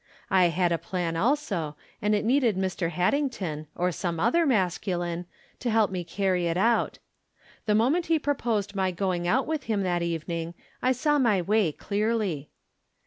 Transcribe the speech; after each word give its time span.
I 0.31 0.45
had 0.45 0.71
a 0.71 0.79
plan 0.79 1.15
also, 1.15 1.75
and 2.01 2.15
it 2.15 2.25
needed 2.25 2.57
Mr. 2.57 2.89
Haddington, 2.89 3.67
or 3.75 3.91
some 3.91 4.19
other 4.19 4.47
masculine, 4.47 5.27
to 5.59 5.69
help 5.69 5.91
me 5.91 6.03
carry 6.03 6.47
it 6.47 6.57
out. 6.57 6.97
The 7.67 7.75
moment 7.75 8.07
he 8.07 8.17
proposed 8.17 8.73
my 8.73 8.89
going 8.89 9.27
out 9.27 9.45
with 9.45 9.65
him 9.65 9.83
that 9.83 10.01
evening, 10.01 10.55
I 10.81 10.91
saw 10.91 11.19
my 11.19 11.39
way 11.39 11.71
clearly. 11.71 12.49